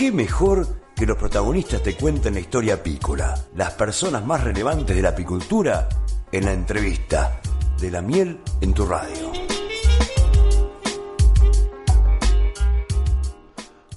qué 0.00 0.10
mejor 0.10 0.66
que 0.96 1.04
los 1.04 1.18
protagonistas 1.18 1.82
te 1.82 1.94
cuenten 1.94 2.32
la 2.32 2.40
historia 2.40 2.72
apícola, 2.72 3.38
las 3.54 3.74
personas 3.74 4.24
más 4.24 4.42
relevantes 4.42 4.96
de 4.96 5.02
la 5.02 5.10
apicultura 5.10 5.90
en 6.32 6.46
la 6.46 6.54
entrevista 6.54 7.38
de 7.78 7.90
la 7.90 8.00
miel 8.00 8.40
en 8.62 8.72
tu 8.72 8.86
radio. 8.86 9.30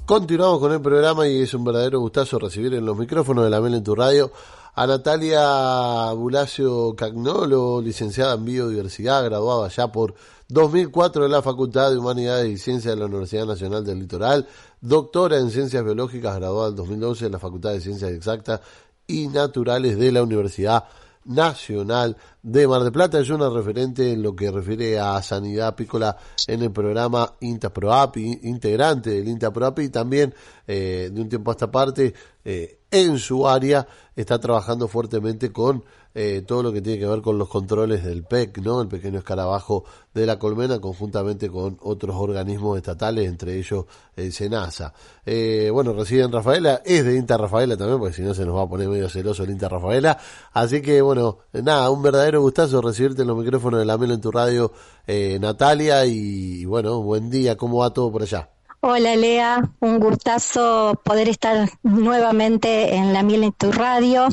Continuamos 0.06 0.60
con 0.60 0.74
el 0.74 0.82
programa 0.82 1.26
y 1.26 1.44
es 1.44 1.54
un 1.54 1.64
verdadero 1.64 2.02
gustazo 2.02 2.38
recibir 2.38 2.74
en 2.74 2.86
los 2.86 2.98
micrófonos 2.98 3.46
de 3.46 3.50
la 3.50 3.62
miel 3.62 3.76
en 3.76 3.84
tu 3.86 3.96
radio 3.96 4.30
a 4.76 4.86
Natalia 4.86 6.12
Bulacio 6.14 6.96
Cagnolo, 6.96 7.80
licenciada 7.80 8.34
en 8.34 8.44
biodiversidad, 8.44 9.24
graduada 9.24 9.70
ya 9.70 9.92
por 9.92 10.16
2004 10.50 11.26
en 11.26 11.32
la 11.32 11.42
Facultad 11.42 11.92
de 11.92 11.98
Humanidades 11.98 12.50
y 12.50 12.58
Ciencias 12.58 12.94
de 12.94 13.00
la 13.00 13.06
Universidad 13.06 13.46
Nacional 13.46 13.86
del 13.86 14.00
Litoral, 14.00 14.48
doctora 14.84 15.38
en 15.38 15.50
Ciencias 15.50 15.82
Biológicas, 15.82 16.36
graduada 16.36 16.70
en 16.70 16.76
2011 16.76 17.28
en 17.28 17.32
la 17.32 17.40
Facultad 17.40 17.72
de 17.72 17.80
Ciencias 17.80 18.12
Exactas 18.12 18.60
y 19.08 19.28
Naturales 19.30 19.98
de 19.98 20.12
la 20.12 20.22
Universidad 20.22 20.84
Nacional 21.24 22.18
de 22.42 22.68
Mar 22.68 22.84
del 22.84 22.92
Plata. 22.92 23.18
Es 23.18 23.30
una 23.30 23.50
referente 23.50 24.12
en 24.12 24.22
lo 24.22 24.36
que 24.36 24.52
refiere 24.52 25.00
a 25.00 25.22
sanidad 25.24 25.70
apícola 25.70 26.18
en 26.48 26.64
el 26.64 26.72
programa 26.74 27.34
INTAPROAPI, 27.40 28.42
integrante 28.44 29.12
del 29.12 29.30
INTAPROAPI 29.30 29.84
y 29.84 29.90
también 29.90 30.36
eh, 30.68 31.10
de 31.14 31.22
un 31.22 31.30
tiempo 31.30 31.52
a 31.52 31.54
esta 31.54 31.72
parte 31.72 32.14
eh, 32.44 32.80
en 32.92 33.18
su 33.20 33.48
área 33.48 33.88
está 34.18 34.38
trabajando 34.38 34.90
fuertemente 34.90 35.54
con 35.54 35.86
eh, 36.16 36.44
todo 36.46 36.64
lo 36.64 36.72
que 36.72 36.82
tiene 36.82 37.00
que 37.00 37.08
ver 37.08 37.22
con 37.22 37.38
los 37.38 37.50
controles 37.50 38.04
del 38.04 38.24
PEC, 38.24 38.60
¿no? 38.60 38.82
El 38.82 38.88
pequeño 38.88 39.20
escarabajo 39.20 39.84
de 40.14 40.26
la 40.26 40.38
colmena, 40.38 40.80
conjuntamente 40.80 41.50
con 41.50 41.78
otros 41.82 42.16
organismos 42.16 42.78
estatales, 42.78 43.28
entre 43.28 43.58
ellos 43.58 43.86
el 44.16 44.32
SENASA. 44.32 44.94
Eh, 45.26 45.70
bueno, 45.72 45.94
reside 45.94 46.24
en 46.24 46.32
Rafaela, 46.32 46.82
es 46.86 47.04
de 47.04 47.16
Inter 47.16 47.40
Rafaela 47.40 47.76
también, 47.76 48.00
porque 48.00 48.14
si 48.14 48.22
no 48.22 48.34
se 48.34 48.46
nos 48.46 48.56
va 48.56 48.64
a 48.64 48.70
poner 48.70 48.90
medio 48.90 49.10
celoso 49.10 49.44
el 49.44 49.50
Inter 49.50 49.72
Rafaela. 49.72 50.18
Así 50.54 50.82
que, 50.82 51.02
bueno, 51.02 51.40
nada, 51.54 51.90
un 51.90 52.04
verdadero 52.04 52.42
gustazo 52.42 52.82
recibirte 52.82 53.24
en 53.24 53.30
los 53.30 53.38
micrófonos 53.38 53.80
de 53.80 53.86
la 53.86 53.98
Melo 53.98 54.14
en 54.14 54.22
tu 54.22 54.32
radio, 54.32 54.72
eh, 55.08 55.38
Natalia, 55.42 56.06
y 56.06 56.66
bueno, 56.66 57.02
buen 57.02 57.30
día, 57.30 57.58
¿cómo 57.58 57.80
va 57.80 57.92
todo 57.92 58.12
por 58.12 58.22
allá? 58.22 58.53
Hola 58.86 59.16
Lea, 59.16 59.72
un 59.80 59.98
gustazo 59.98 61.00
poder 61.06 61.30
estar 61.30 61.70
nuevamente 61.84 62.94
en 62.96 63.14
la 63.14 63.24
miel 63.24 63.46
en 63.46 63.54
tu 63.54 63.72
radio. 63.72 64.28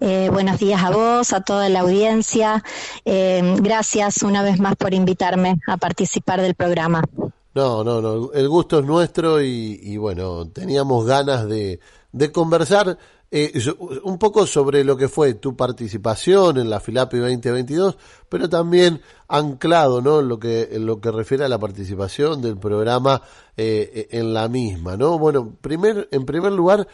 Eh, 0.00 0.28
buenos 0.32 0.58
días 0.58 0.82
a 0.82 0.90
vos, 0.90 1.32
a 1.32 1.42
toda 1.42 1.68
la 1.68 1.82
audiencia. 1.82 2.64
Eh, 3.04 3.54
gracias 3.60 4.24
una 4.24 4.42
vez 4.42 4.58
más 4.58 4.74
por 4.74 4.92
invitarme 4.92 5.60
a 5.68 5.76
participar 5.76 6.40
del 6.40 6.56
programa. 6.56 7.04
No, 7.54 7.84
no, 7.84 8.02
no, 8.02 8.32
el 8.32 8.48
gusto 8.48 8.80
es 8.80 8.84
nuestro 8.84 9.40
y, 9.40 9.96
bueno, 9.98 10.48
teníamos 10.48 11.06
ganas 11.06 11.46
de, 11.46 11.78
de 12.10 12.32
conversar 12.32 12.98
eh, 13.34 13.50
un 14.02 14.18
poco 14.18 14.46
sobre 14.46 14.84
lo 14.84 14.94
que 14.94 15.08
fue 15.08 15.32
tu 15.32 15.56
participación 15.56 16.58
en 16.58 16.68
la 16.68 16.80
Filapi 16.80 17.16
2022, 17.16 17.96
pero 18.28 18.46
también 18.46 19.00
anclado, 19.26 20.02
¿no? 20.02 20.20
En 20.20 20.28
lo 20.28 20.38
que, 20.38 20.68
en 20.72 20.84
lo 20.84 21.00
que 21.00 21.10
refiere 21.10 21.42
a 21.46 21.48
la 21.48 21.58
participación 21.58 22.42
del 22.42 22.58
programa 22.58 23.22
eh, 23.56 24.08
en 24.10 24.34
la 24.34 24.48
misma, 24.48 24.98
¿no? 24.98 25.18
Bueno, 25.18 25.56
primer, 25.62 26.10
en 26.12 26.26
primer 26.26 26.52
lugar, 26.52 26.86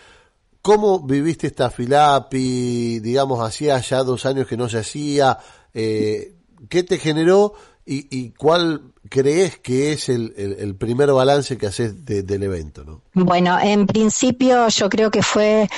¿cómo 0.62 1.00
viviste 1.00 1.48
esta 1.48 1.70
Filapi? 1.70 3.00
Digamos, 3.00 3.40
hacía 3.44 3.80
ya 3.80 4.04
dos 4.04 4.24
años 4.24 4.46
que 4.46 4.56
no 4.56 4.68
se 4.68 4.78
hacía. 4.78 5.38
Eh, 5.74 6.36
¿Qué 6.68 6.84
te 6.84 6.98
generó 6.98 7.54
y, 7.88 8.06
y 8.10 8.30
cuál 8.32 8.92
crees 9.08 9.58
que 9.58 9.92
es 9.92 10.10
el, 10.10 10.34
el, 10.36 10.74
primer 10.74 11.10
balance 11.10 11.56
que 11.56 11.66
haces 11.66 12.04
del 12.04 12.42
evento? 12.42 12.84
¿no? 12.84 13.00
Bueno, 13.14 13.58
en 13.58 13.86
principio 13.86 14.68
yo 14.68 14.90
creo 14.90 15.10
que 15.10 15.22
fue 15.22 15.68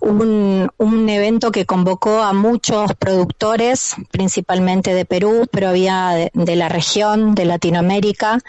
un, 0.00 0.68
un 0.76 1.08
evento 1.08 1.52
que 1.52 1.64
convocó 1.64 2.22
a 2.22 2.32
muchos 2.32 2.92
productores, 2.96 3.94
principalmente 4.10 4.94
de 4.94 5.04
Perú, 5.04 5.46
pero 5.52 5.68
había 5.68 6.30
de, 6.32 6.56
la 6.56 6.68
región, 6.68 7.36
de 7.36 7.44
Latinoamérica, 7.44 8.40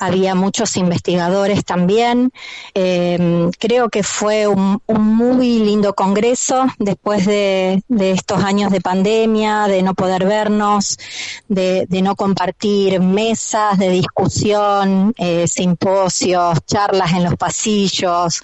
había 0.00 0.34
muchos 0.34 0.76
investigadores 0.76 1.64
también. 1.64 2.32
Eh, 2.74 3.48
creo 3.60 3.88
que 3.90 4.02
fue 4.02 4.48
un, 4.48 4.82
un, 4.86 5.16
muy 5.16 5.60
lindo 5.60 5.94
congreso 5.94 6.66
después 6.80 7.24
de, 7.26 7.84
de, 7.86 8.10
estos 8.10 8.42
años 8.42 8.72
de 8.72 8.80
pandemia, 8.80 9.68
de 9.68 9.82
no 9.82 9.94
poder 9.94 10.24
vernos, 10.26 10.98
de, 11.48 11.86
de 11.88 12.02
no 12.02 12.16
compartir 12.16 12.55
mesas 13.00 13.78
de 13.78 13.90
discusión, 13.90 15.14
eh, 15.18 15.46
simposios, 15.46 16.58
charlas 16.66 17.12
en 17.12 17.24
los 17.24 17.36
pasillos. 17.36 18.42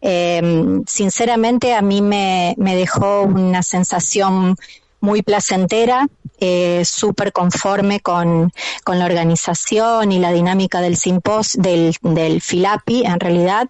Em, 0.00 0.84
sinceramente 0.86 1.74
a 1.74 1.82
mí 1.82 2.02
me, 2.02 2.54
dejó 2.58 3.22
una 3.22 3.62
sensación 3.62 4.56
muy 5.00 5.22
placentera, 5.22 6.08
eh, 6.38 6.82
súper 6.84 7.32
conforme 7.32 8.00
con, 8.00 8.52
la 8.86 9.04
organización 9.04 10.10
y 10.10 10.18
la 10.18 10.32
dinámica 10.32 10.80
del 10.80 10.96
simpos, 10.96 11.52
del, 11.54 11.94
del 12.02 12.40
FILAPI 12.40 13.04
en 13.06 13.20
realidad. 13.20 13.68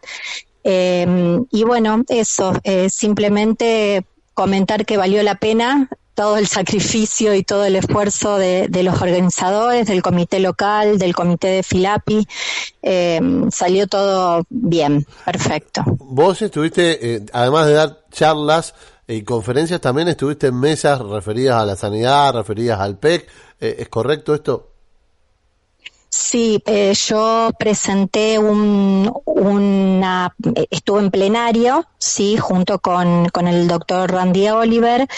Em, 0.64 1.44
y 1.50 1.64
bueno, 1.64 2.02
eso, 2.08 2.54
eh, 2.64 2.88
simplemente 2.88 4.04
comentar 4.34 4.86
que 4.86 4.96
valió 4.96 5.22
la 5.22 5.34
pena 5.34 5.88
todo 6.14 6.36
el 6.36 6.46
sacrificio 6.46 7.34
y 7.34 7.42
todo 7.42 7.64
el 7.64 7.76
esfuerzo 7.76 8.36
de, 8.38 8.68
los 8.82 9.00
organizadores, 9.00 9.86
del 9.86 10.02
comité 10.02 10.40
local, 10.40 10.98
del 10.98 11.14
comité 11.14 11.48
de 11.48 11.62
Filapi. 11.62 12.26
Eh, 12.82 13.20
salió 13.50 13.86
todo 13.86 14.44
bien, 14.48 15.06
perfecto. 15.24 15.82
Vos 15.98 16.42
estuviste, 16.42 17.16
eh, 17.16 17.26
además 17.32 17.66
de 17.66 17.72
dar 17.74 18.04
charlas 18.10 18.74
y 19.06 19.22
conferencias, 19.22 19.80
también 19.80 20.08
estuviste 20.08 20.48
en 20.48 20.60
mesas 20.60 21.00
referidas 21.00 21.60
a 21.62 21.66
la 21.66 21.76
sanidad, 21.76 22.34
referidas 22.34 22.80
al 22.80 22.98
PEC. 22.98 23.26
Eh, 23.60 23.76
¿Es 23.78 23.88
correcto 23.88 24.34
esto? 24.34 24.71
Sí, 26.14 26.62
eh, 26.66 26.92
yo 26.92 27.52
presenté 27.58 28.38
un, 28.38 29.10
una, 29.24 30.34
estuve 30.70 31.00
en 31.00 31.10
plenario, 31.10 31.86
sí, 31.96 32.36
junto 32.36 32.80
con, 32.80 33.30
con 33.30 33.48
el 33.48 33.66
doctor 33.66 34.12
Randy 34.12 34.50
Oliver, 34.50 35.08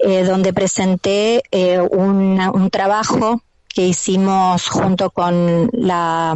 eh, 0.00 0.22
donde 0.24 0.52
presenté 0.52 1.42
eh, 1.50 1.80
un 1.80 2.68
trabajo 2.70 3.40
que 3.70 3.86
hicimos 3.86 4.68
junto 4.68 5.08
con 5.08 5.70
la 5.72 6.34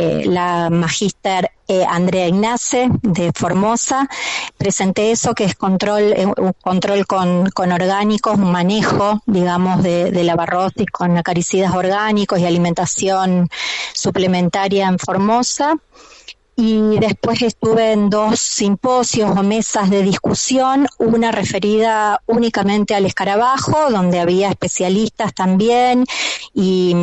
eh, 0.00 0.26
la 0.26 0.70
magíster 0.70 1.50
eh, 1.66 1.84
Andrea 1.84 2.28
Ignace 2.28 2.88
de 3.02 3.32
Formosa. 3.34 4.08
Presenté 4.56 5.10
eso 5.10 5.34
que 5.34 5.42
es 5.42 5.56
control, 5.56 6.12
eh, 6.16 6.26
control 6.62 7.04
con, 7.04 7.50
con, 7.50 7.72
orgánicos, 7.72 8.38
un 8.38 8.52
manejo, 8.52 9.20
digamos, 9.26 9.82
de, 9.82 10.12
de 10.12 10.22
y 10.76 10.86
con 10.86 11.18
acaricidas 11.18 11.74
orgánicos 11.74 12.38
y 12.38 12.46
alimentación 12.46 13.48
suplementaria 13.92 14.86
en 14.86 15.00
Formosa 15.00 15.74
y 16.60 16.98
después 16.98 17.40
estuve 17.42 17.92
en 17.92 18.10
dos 18.10 18.40
simposios 18.40 19.30
o 19.30 19.44
mesas 19.44 19.90
de 19.90 20.02
discusión, 20.02 20.88
una 20.98 21.30
referida 21.30 22.20
únicamente 22.26 22.96
al 22.96 23.06
escarabajo, 23.06 23.92
donde 23.92 24.18
había 24.18 24.48
especialistas 24.48 25.32
también, 25.32 26.04
y, 26.52 26.96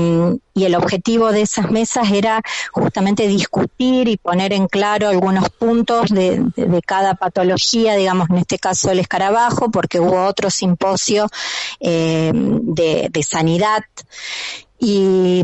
el 0.56 0.76
objetivo 0.76 1.32
de 1.32 1.42
esas 1.42 1.70
mesas 1.70 2.12
era 2.12 2.42
justamente 2.72 3.28
discutir 3.28 4.08
y 4.08 4.18
poner 4.18 4.52
en 4.54 4.68
claro 4.68 5.10
algunos 5.10 5.50
puntos 5.50 6.10
de, 6.10 6.44
cada 6.86 7.16
patología, 7.16 7.96
digamos, 7.96 8.30
en 8.30 8.38
este 8.38 8.58
caso 8.58 8.90
el 8.90 9.00
escarabajo, 9.00 9.70
porque 9.70 10.00
hubo 10.00 10.26
otro 10.26 10.50
simposio 10.50 11.28
eh, 11.82 12.32
de, 12.34 13.08
de 13.12 13.24
sanidad 13.24 13.84
y, 14.80 15.44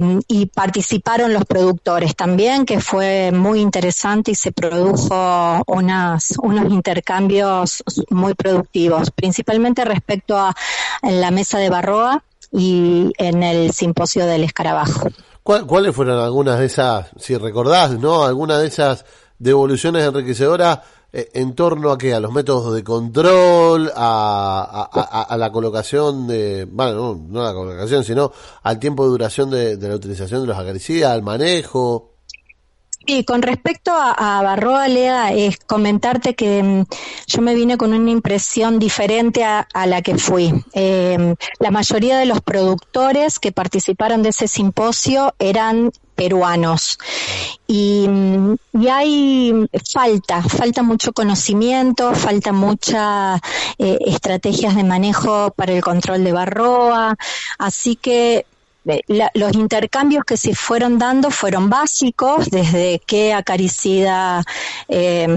participaron 0.54 1.34
los 1.34 1.46
productores 1.46 2.16
también, 2.16 2.66
que 2.66 2.80
fue 2.80 3.32
muy 3.32 3.62
interesante 3.62 4.32
y 4.32 4.36
se 4.36 4.52
produjo 4.52 5.64
unas, 5.68 6.34
unos 6.42 6.72
intercambios 6.72 7.84
muy 8.10 8.34
productivos, 8.34 9.12
principalmente 9.12 9.86
respecto 9.86 10.38
a 10.38 10.54
la 11.04 11.32
mesa 11.32 11.58
de 11.58 11.70
Barroa 11.70 12.24
y 12.52 13.12
en 13.18 13.44
el 13.44 13.72
simposio 13.72 14.26
del 14.26 14.44
escarabajo. 14.44 15.08
¿Cuáles 15.44 15.96
fueron 15.96 16.20
algunas 16.20 16.60
de 16.60 16.66
esas, 16.66 17.08
si 17.18 17.36
recordás, 17.36 17.98
no, 18.00 18.24
algunas 18.24 18.60
de 18.60 18.68
esas 18.68 19.06
devoluciones 19.40 20.06
enriquecedoras 20.06 20.80
en 21.14 21.56
torno 21.56 21.92
a 21.92 21.98
qué, 21.98 22.14
a 22.14 22.20
los 22.20 22.32
métodos 22.32 22.74
de 22.74 22.84
control, 22.84 23.92
a, 23.96 25.28
a, 25.30 25.38
la 25.38 25.52
colocación 25.52 26.26
de, 26.28 26.66
bueno, 26.72 27.20
no, 27.28 27.42
a 27.42 27.46
la 27.46 27.54
colocación, 27.54 28.04
sino 28.04 28.32
al 28.64 28.80
tiempo 28.80 29.04
de 29.04 29.10
duración 29.10 29.50
de, 29.50 29.76
la 29.78 29.96
utilización 29.96 30.42
de 30.42 30.48
los 30.48 30.58
acaricidas, 30.58 31.12
al 31.12 31.22
manejo. 31.24 32.11
Y 33.06 33.24
con 33.24 33.42
respecto 33.42 33.92
a, 33.94 34.42
Barroa 34.44 34.88
Lea, 34.88 35.34
es 35.34 35.58
comentarte 35.58 36.36
que 36.36 36.62
mm, 36.62 36.86
yo 37.28 37.42
me 37.42 37.56
vine 37.56 37.78
con 37.78 37.94
una 37.94 38.12
impresión 38.12 38.80
diferente 38.80 39.44
a, 39.44 39.68
la 39.86 40.02
que 40.02 40.18
fui. 40.18 40.54
Em, 40.74 41.36
la 41.60 41.72
mayoría 41.72 42.18
de 42.18 42.26
los 42.26 42.42
productores 42.42 43.40
que 43.40 43.52
participaron 43.52 44.22
de 44.22 44.30
ese 44.30 44.48
simposio 44.48 45.34
eran 45.40 45.92
peruanos. 46.16 47.00
Y, 47.68 48.08
mm, 48.08 48.56
y, 48.74 48.88
hay 48.88 49.54
falta, 49.92 50.44
falta 50.44 50.84
mucho 50.84 51.14
conocimiento, 51.14 52.14
falta 52.14 52.52
muchas 52.52 53.42
eh, 53.80 53.98
estrategias 54.06 54.76
de 54.76 54.84
manejo 54.84 55.52
para 55.56 55.74
el 55.74 55.82
control 55.82 56.24
de 56.24 56.34
barroa, 56.34 57.16
así 57.58 57.96
que 57.96 58.46
los 58.84 59.54
intercambios 59.54 60.24
que 60.26 60.38
se 60.38 60.56
fueron 60.56 60.98
dando 60.98 61.30
fueron 61.30 61.70
básicos, 61.70 62.50
desde 62.50 63.02
qué 63.06 63.34
acaricida, 63.34 64.44
eh, 64.88 65.28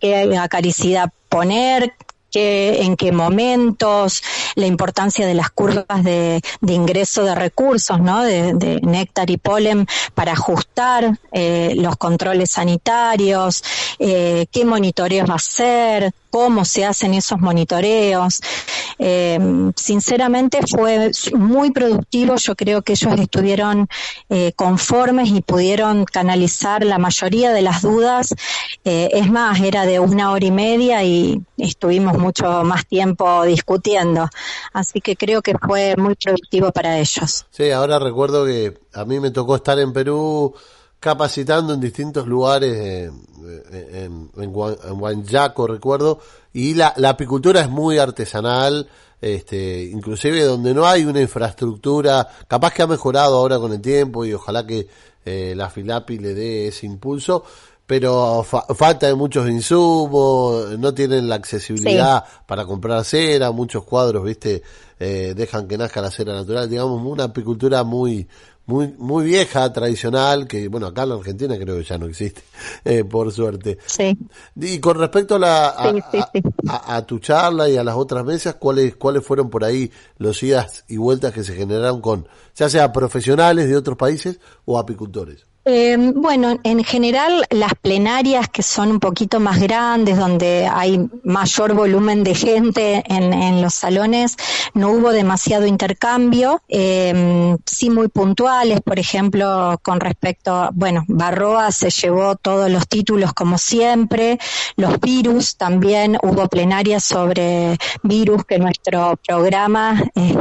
qué 0.00 0.36
acaricida 0.36 1.12
poner, 1.28 1.94
qué, 2.30 2.82
en 2.82 2.96
qué 2.96 3.12
momentos, 3.12 4.22
la 4.54 4.66
importancia 4.66 5.26
de 5.26 5.34
las 5.34 5.50
curvas 5.50 6.04
de, 6.04 6.40
ingreso 6.66 7.24
de 7.24 7.34
recursos, 7.34 8.00
¿no? 8.00 8.22
De, 8.22 8.80
néctar 8.82 9.30
y 9.30 9.36
polen 9.36 9.86
para 10.14 10.32
ajustar 10.32 11.18
eh, 11.32 11.74
los 11.76 11.96
controles 11.96 12.50
sanitarios, 12.50 13.62
eh, 13.98 14.46
qué 14.50 14.64
monitoreos 14.64 15.28
va 15.28 15.34
a 15.34 15.36
hacer, 15.36 16.12
cómo 16.30 16.64
se 16.64 16.84
hacen 16.84 17.14
esos 17.14 17.40
monitoreos. 17.40 18.40
Eh, 18.98 19.38
sinceramente 19.76 20.60
fue 20.68 21.10
muy 21.34 21.70
productivo, 21.70 22.36
yo 22.36 22.56
creo 22.56 22.82
que 22.82 22.92
ellos 22.94 23.18
estuvieron 23.18 23.88
eh, 24.28 24.52
conformes 24.56 25.28
y 25.30 25.40
pudieron 25.40 26.04
canalizar 26.04 26.84
la 26.84 26.98
mayoría 26.98 27.52
de 27.52 27.62
las 27.62 27.82
dudas. 27.82 28.34
Eh, 28.84 29.10
es 29.12 29.30
más, 29.30 29.60
era 29.60 29.86
de 29.86 30.00
una 30.00 30.32
hora 30.32 30.44
y 30.44 30.50
media 30.50 31.04
y 31.04 31.42
estuvimos 31.56 32.18
mucho 32.18 32.64
más 32.64 32.86
tiempo 32.86 33.44
discutiendo, 33.44 34.28
así 34.72 35.00
que 35.00 35.16
creo 35.16 35.42
que 35.42 35.54
fue 35.58 35.96
muy 35.96 36.14
productivo 36.14 36.72
para 36.72 36.98
ellos. 36.98 37.46
Sí, 37.50 37.70
ahora 37.70 37.98
recuerdo 37.98 38.44
que 38.44 38.78
a 38.94 39.04
mí 39.04 39.20
me 39.20 39.30
tocó 39.30 39.56
estar 39.56 39.78
en 39.78 39.92
Perú 39.92 40.54
capacitando 41.00 41.74
en 41.74 41.80
distintos 41.80 42.26
lugares, 42.26 43.10
en, 43.92 44.30
en, 44.36 44.50
Huanchaco 44.52 45.66
recuerdo, 45.66 46.20
y 46.52 46.74
la, 46.74 46.92
la, 46.96 47.10
apicultura 47.10 47.60
es 47.60 47.68
muy 47.68 47.98
artesanal, 47.98 48.88
este, 49.20 49.84
inclusive 49.84 50.42
donde 50.44 50.74
no 50.74 50.86
hay 50.86 51.04
una 51.04 51.20
infraestructura, 51.20 52.28
capaz 52.46 52.72
que 52.72 52.82
ha 52.82 52.86
mejorado 52.86 53.36
ahora 53.36 53.58
con 53.58 53.72
el 53.72 53.80
tiempo 53.80 54.24
y 54.24 54.32
ojalá 54.32 54.66
que 54.66 54.88
eh, 55.24 55.54
la 55.56 55.70
Filapi 55.70 56.18
le 56.18 56.34
dé 56.34 56.68
ese 56.68 56.86
impulso, 56.86 57.44
pero 57.86 58.42
falta 58.44 59.06
de 59.06 59.14
muchos 59.14 59.48
insumos, 59.48 60.78
no 60.78 60.92
tienen 60.92 61.28
la 61.28 61.36
accesibilidad 61.36 62.22
para 62.46 62.66
comprar 62.66 63.04
cera, 63.04 63.50
muchos 63.50 63.84
cuadros, 63.84 64.24
viste, 64.24 64.62
eh, 65.00 65.32
dejan 65.34 65.66
que 65.66 65.78
nazca 65.78 66.02
la 66.02 66.10
cera 66.10 66.34
natural, 66.34 66.68
digamos, 66.68 67.00
una 67.02 67.24
apicultura 67.24 67.84
muy, 67.84 68.28
muy, 68.68 68.94
muy 68.98 69.24
vieja, 69.24 69.72
tradicional, 69.72 70.46
que 70.46 70.68
bueno, 70.68 70.88
acá 70.88 71.04
en 71.04 71.08
la 71.08 71.14
Argentina 71.14 71.58
creo 71.58 71.78
que 71.78 71.84
ya 71.84 71.96
no 71.96 72.04
existe, 72.04 72.42
eh, 72.84 73.02
por 73.02 73.32
suerte. 73.32 73.78
Sí. 73.86 74.16
Y 74.56 74.78
con 74.78 74.98
respecto 74.98 75.36
a, 75.36 75.38
la, 75.38 75.74
a, 76.68 77.06
tu 77.06 77.18
charla 77.18 77.68
y 77.70 77.78
a 77.78 77.82
las 77.82 77.96
otras 77.96 78.26
mesas, 78.26 78.56
¿cuáles, 78.56 78.94
¿cuáles 78.96 79.24
fueron 79.24 79.48
por 79.48 79.64
ahí 79.64 79.90
los 80.18 80.42
idas 80.42 80.84
y 80.86 80.98
vueltas 80.98 81.32
que 81.32 81.44
se 81.44 81.56
generaron 81.56 82.02
con, 82.02 82.28
ya 82.54 82.68
sea 82.68 82.92
profesionales 82.92 83.70
de 83.70 83.76
otros 83.76 83.96
países 83.96 84.38
o 84.66 84.78
apicultores? 84.78 85.47
Eh, 85.70 85.98
bueno, 86.14 86.58
en 86.64 86.82
general 86.82 87.44
las 87.50 87.74
plenarias 87.74 88.48
que 88.48 88.62
son 88.62 88.90
un 88.90 89.00
poquito 89.00 89.38
más 89.38 89.60
grandes, 89.60 90.16
donde 90.16 90.66
hay 90.66 90.98
mayor 91.24 91.74
volumen 91.74 92.24
de 92.24 92.34
gente 92.34 93.04
en, 93.06 93.60
los 93.60 93.74
salones, 93.74 94.38
no 94.72 94.92
hubo 94.92 95.10
demasiado 95.10 95.66
intercambio, 95.66 96.62
eh, 96.68 97.54
sí 97.66 97.90
muy 97.90 98.08
puntuales, 98.08 98.80
por 98.80 98.98
ejemplo, 98.98 99.78
con 99.82 100.00
respecto, 100.00 100.70
bueno, 100.72 101.04
Barroa 101.06 101.70
se 101.70 101.90
llevó 101.90 102.36
todos 102.36 102.70
los 102.70 102.88
títulos 102.88 103.34
como 103.34 103.58
siempre, 103.58 104.38
los 104.76 104.98
virus 105.00 105.58
también, 105.58 106.16
hubo 106.22 106.48
plenarias 106.48 107.04
sobre 107.04 107.76
virus 108.02 108.46
que 108.46 108.58
nuestro 108.58 109.18
programa, 109.26 110.02
eh, 110.14 110.34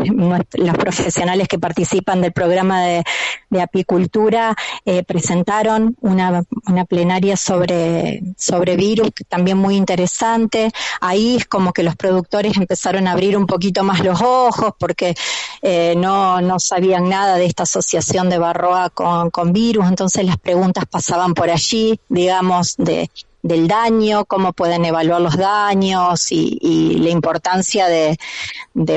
los 0.54 0.78
profesionales 0.78 1.50
que 1.50 1.60
participan 1.60 2.22
del 2.22 2.32
programa 2.32 2.82
de, 2.84 3.04
de 3.50 3.62
apicultura, 3.62 4.56
eh, 4.86 5.04
presentaron 5.18 5.98
una, 6.02 6.44
una 6.68 6.86
plenaria 6.86 7.36
sobre, 7.36 8.22
sobre 8.38 8.76
virus, 8.76 9.10
también 9.28 9.58
muy 9.58 9.76
interesante. 9.76 10.70
Ahí 11.02 11.38
es 11.38 11.48
como 11.48 11.74
que 11.74 11.82
los 11.82 11.96
productores 11.96 12.56
empezaron 12.56 13.08
a 13.08 13.14
abrir 13.14 13.36
un 13.36 13.48
poquito 13.48 13.84
más 13.84 14.06
los 14.06 14.22
ojos 14.22 14.74
porque 14.78 15.16
eh, 15.64 15.96
no, 15.98 16.40
no 16.42 16.60
sabían 16.60 17.10
nada 17.10 17.38
de 17.38 17.48
esta 17.48 17.64
asociación 17.64 18.30
de 18.30 18.38
Barroa 18.38 18.92
con, 18.92 19.32
con 19.32 19.54
virus, 19.54 19.88
entonces 19.88 20.24
las 20.24 20.38
preguntas 20.38 20.86
pasaban 20.86 21.34
por 21.34 21.50
allí, 21.50 22.00
digamos, 22.10 22.76
de 22.78 23.10
del 23.42 23.68
daño, 23.68 24.26
cómo 24.26 24.54
pueden 24.54 24.86
evaluar 24.86 25.22
los 25.22 25.38
daños 25.38 26.32
y, 26.32 26.98
la 27.00 27.10
importancia 27.10 27.88
de, 27.88 28.18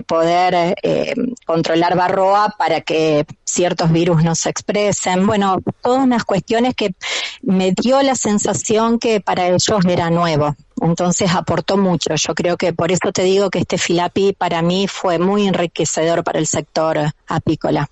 poder 0.02 0.74
eh, 0.82 1.14
controlar 1.46 1.96
Barroa 1.96 2.54
para 2.58 2.80
que 2.80 3.24
ciertos 3.44 3.92
virus 3.92 4.24
no 4.24 4.34
se 4.34 4.50
expresen. 4.50 5.26
Bueno, 5.26 5.58
todas 5.82 6.02
unas 6.02 6.24
cuestiones 6.24 6.74
que 6.74 6.94
me 7.42 7.72
dio 7.72 8.02
la 8.02 8.14
sensación 8.14 8.98
que 8.98 9.20
para 9.20 9.48
ellos 9.48 9.84
era 9.88 10.10
nuevo. 10.10 10.56
Entonces 10.80 11.34
aportó 11.34 11.76
mucho. 11.76 12.14
Yo 12.14 12.34
creo 12.34 12.56
que 12.56 12.72
por 12.72 12.90
eso 12.90 13.12
te 13.12 13.22
digo 13.22 13.50
que 13.50 13.60
este 13.60 13.78
Filapi 13.78 14.32
para 14.32 14.62
mí 14.62 14.88
fue 14.88 15.18
muy 15.18 15.46
enriquecedor 15.46 16.24
para 16.24 16.38
el 16.38 16.46
sector 16.46 16.98
apícola. 17.26 17.88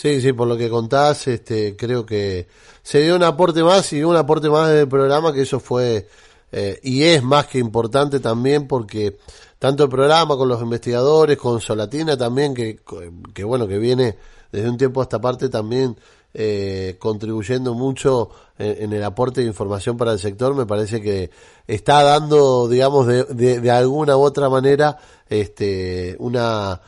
Sí, 0.00 0.20
sí, 0.20 0.32
por 0.32 0.46
lo 0.46 0.56
que 0.56 0.70
contás, 0.70 1.26
este, 1.26 1.74
creo 1.74 2.06
que 2.06 2.46
se 2.84 3.00
dio 3.00 3.16
un 3.16 3.24
aporte 3.24 3.64
más 3.64 3.92
y 3.92 4.04
un 4.04 4.14
aporte 4.14 4.48
más 4.48 4.70
del 4.70 4.86
programa 4.86 5.32
que 5.32 5.40
eso 5.40 5.58
fue 5.58 6.06
eh, 6.52 6.78
y 6.84 7.02
es 7.02 7.20
más 7.24 7.48
que 7.48 7.58
importante 7.58 8.20
también 8.20 8.68
porque 8.68 9.18
tanto 9.58 9.82
el 9.82 9.90
programa 9.90 10.36
con 10.36 10.48
los 10.48 10.62
investigadores, 10.62 11.36
con 11.36 11.60
Solatina 11.60 12.16
también, 12.16 12.54
que, 12.54 12.78
que 13.34 13.42
bueno, 13.42 13.66
que 13.66 13.78
viene 13.78 14.16
desde 14.52 14.70
un 14.70 14.78
tiempo 14.78 15.00
a 15.00 15.02
esta 15.02 15.20
parte 15.20 15.48
también 15.48 15.96
eh, 16.32 16.94
contribuyendo 17.00 17.74
mucho 17.74 18.30
en, 18.56 18.92
el 18.92 19.02
aporte 19.02 19.40
de 19.40 19.48
información 19.48 19.96
para 19.96 20.12
el 20.12 20.20
sector, 20.20 20.54
me 20.54 20.64
parece 20.64 21.00
que 21.00 21.32
está 21.66 22.04
dando, 22.04 22.68
digamos, 22.68 23.08
de, 23.08 23.24
de, 23.24 23.60
de 23.60 23.70
alguna 23.72 24.16
u 24.16 24.20
otra 24.20 24.48
manera, 24.48 24.96
este, 25.28 26.14
una 26.20 26.80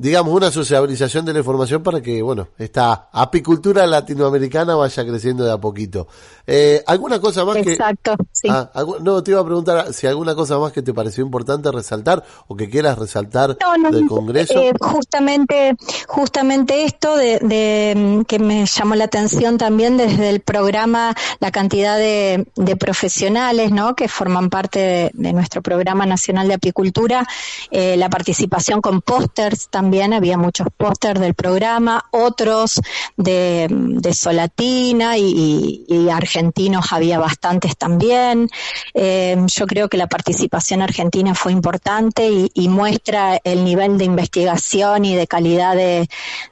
digamos, 0.00 0.34
una 0.34 0.50
sociabilización 0.50 1.26
de 1.26 1.34
la 1.34 1.40
información 1.40 1.82
para 1.82 2.00
que, 2.00 2.22
bueno, 2.22 2.48
esta 2.56 3.10
apicultura 3.12 3.86
latinoamericana 3.86 4.74
vaya 4.74 5.06
creciendo 5.06 5.44
de 5.44 5.52
a 5.52 5.58
poquito. 5.58 6.08
Eh, 6.46 6.82
¿Alguna 6.86 7.20
cosa 7.20 7.44
más 7.44 7.56
que... 7.58 7.74
Exacto, 7.74 8.16
sí. 8.32 8.48
Ah, 8.50 8.70
no, 9.02 9.22
te 9.22 9.32
iba 9.32 9.40
a 9.40 9.44
preguntar 9.44 9.92
si 9.92 10.06
alguna 10.06 10.34
cosa 10.34 10.58
más 10.58 10.72
que 10.72 10.80
te 10.80 10.94
pareció 10.94 11.22
importante 11.22 11.70
resaltar 11.70 12.24
o 12.48 12.56
que 12.56 12.70
quieras 12.70 12.98
resaltar 12.98 13.58
del 13.92 14.06
Congreso. 14.08 14.58
Eh, 14.58 14.72
justamente, 14.80 15.76
justamente 16.08 16.84
esto 16.84 17.14
de, 17.16 18.24
que 18.26 18.38
me 18.38 18.64
llamó 18.64 18.94
la 18.94 19.04
atención 19.04 19.58
también 19.58 19.98
desde 19.98 20.30
el 20.30 20.40
programa, 20.40 21.14
la 21.40 21.50
cantidad 21.50 21.98
de, 21.98 22.46
profesionales, 22.78 23.70
¿no? 23.70 23.94
Que 23.94 24.08
forman 24.08 24.48
parte 24.48 25.10
de, 25.12 25.32
nuestro 25.34 25.60
programa 25.60 26.06
nacional 26.06 26.48
de 26.48 26.54
apicultura, 26.54 27.26
eh, 27.70 27.98
la 27.98 28.08
participación 28.08 28.80
con 28.80 29.02
pósters 29.02 29.68
también 29.68 29.89
también 29.90 30.12
había 30.12 30.38
muchos 30.38 30.68
pósters 30.76 31.18
del 31.18 31.34
programa, 31.34 32.04
otros 32.12 32.80
de, 33.16 33.68
Solatina 34.14 35.18
y, 35.18 36.08
argentinos 36.08 36.92
había 36.92 37.18
bastantes 37.18 37.76
también. 37.76 38.48
Eh, 38.94 39.36
yo 39.48 39.66
creo 39.66 39.88
que 39.88 39.96
la 39.96 40.06
participación 40.06 40.80
argentina 40.80 41.34
fue 41.34 41.50
importante 41.50 42.30
y, 42.54 42.68
muestra 42.68 43.40
el 43.42 43.64
nivel 43.64 43.98
de 43.98 44.04
investigación 44.04 45.04
y 45.04 45.16
de 45.16 45.26
calidad 45.26 45.74
de, 45.74 46.08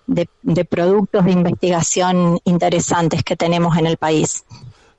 de 0.09 0.64
productos 0.64 1.25
de 1.25 1.30
investigación 1.30 2.40
interesantes 2.42 3.23
que 3.23 3.37
tenemos 3.37 3.78
en 3.78 3.87
el 3.87 3.99
país. 3.99 4.42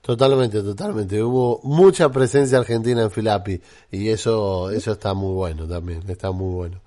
Totalmente, 0.02 0.64
totalmente. 0.64 1.22
Hubo 1.22 1.60
mucha 1.64 2.10
presencia 2.10 2.58
argentina 2.58 3.04
en 3.04 3.12
Filapi 3.12 3.62
y 3.92 4.08
eso, 4.08 4.72
eso 4.72 4.94
está 4.94 5.14
muy 5.14 5.34
bueno 5.34 5.68
también, 5.68 6.02
está 6.08 6.32
muy 6.32 6.54
bueno. 6.54 6.82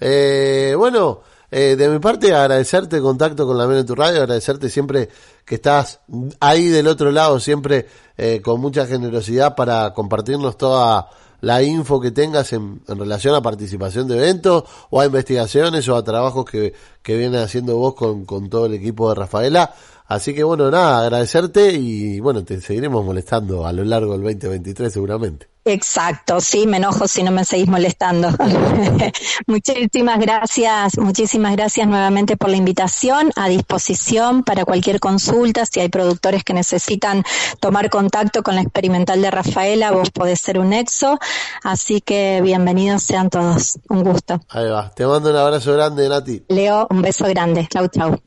Eh, 0.00 0.74
bueno, 0.76 1.20
eh, 1.50 1.76
de 1.76 1.88
mi 1.88 1.98
parte 1.98 2.34
agradecerte 2.34 2.96
el 2.96 3.02
contacto 3.02 3.46
con 3.46 3.56
la 3.56 3.66
Mena 3.66 3.80
en 3.80 3.86
tu 3.86 3.94
radio, 3.94 4.20
agradecerte 4.20 4.68
siempre 4.68 5.08
que 5.44 5.54
estás 5.54 6.00
ahí 6.40 6.68
del 6.68 6.86
otro 6.86 7.10
lado, 7.10 7.40
siempre 7.40 7.86
eh, 8.16 8.40
con 8.42 8.60
mucha 8.60 8.86
generosidad 8.86 9.56
para 9.56 9.92
compartirnos 9.94 10.58
toda 10.58 11.08
la 11.40 11.62
info 11.62 12.00
que 12.00 12.10
tengas 12.10 12.52
en, 12.52 12.80
relación 12.86 13.34
a 13.34 13.40
participación 13.40 14.08
de 14.08 14.16
eventos 14.16 14.64
o 14.90 15.00
a 15.00 15.06
investigaciones 15.06 15.88
o 15.88 15.96
a 15.96 16.04
trabajos 16.04 16.44
que, 16.44 16.74
que 17.02 17.16
viene 17.16 17.38
haciendo 17.38 17.76
vos 17.76 17.94
con, 17.94 18.24
con 18.26 18.50
todo 18.50 18.66
el 18.66 18.74
equipo 18.74 19.08
de 19.08 19.14
Rafaela. 19.14 19.72
Así 20.06 20.34
que 20.34 20.42
bueno, 20.42 20.70
nada, 20.70 21.02
agradecerte 21.02 21.72
y 21.72 22.18
bueno, 22.20 22.44
te 22.44 22.60
seguiremos 22.60 23.04
molestando 23.04 23.66
a 23.66 23.72
lo 23.72 23.84
largo 23.84 24.12
del 24.12 24.22
2023 24.22 24.92
seguramente. 24.92 25.48
Exacto, 25.70 26.40
sí, 26.40 26.66
me 26.66 26.78
enojo 26.78 27.06
si 27.06 27.22
no 27.22 27.30
me 27.30 27.44
seguís 27.44 27.68
molestando. 27.68 28.30
muchísimas 29.46 30.18
gracias, 30.18 30.96
muchísimas 30.96 31.54
gracias 31.54 31.86
nuevamente 31.86 32.38
por 32.38 32.48
la 32.48 32.56
invitación, 32.56 33.30
a 33.36 33.50
disposición 33.50 34.44
para 34.44 34.64
cualquier 34.64 34.98
consulta, 34.98 35.66
si 35.66 35.80
hay 35.80 35.90
productores 35.90 36.42
que 36.42 36.54
necesitan 36.54 37.22
tomar 37.60 37.90
contacto 37.90 38.42
con 38.42 38.54
la 38.54 38.62
experimental 38.62 39.20
de 39.20 39.30
Rafaela, 39.30 39.90
vos 39.90 40.10
podés 40.10 40.40
ser 40.40 40.58
un 40.58 40.70
nexo, 40.70 41.18
así 41.62 42.00
que 42.00 42.40
bienvenidos 42.42 43.02
sean 43.02 43.28
todos, 43.28 43.78
un 43.90 44.04
gusto. 44.04 44.40
Ahí 44.48 44.70
va, 44.70 44.88
te 44.88 45.06
mando 45.06 45.28
un 45.28 45.36
abrazo 45.36 45.74
grande, 45.74 46.08
Nati. 46.08 46.44
Leo, 46.48 46.86
un 46.88 47.02
beso 47.02 47.26
grande, 47.26 47.68
chau 47.70 47.88
chau. 47.88 48.18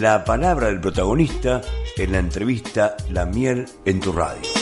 La 0.00 0.22
palabra 0.22 0.66
del 0.66 0.82
protagonista 0.82 1.62
en 1.98 2.12
la 2.12 2.18
entrevista 2.18 2.96
La 3.10 3.24
miel 3.24 3.66
en 3.84 4.00
tu 4.00 4.12
radio. 4.12 4.55